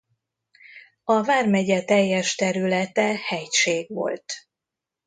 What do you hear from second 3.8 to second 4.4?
volt.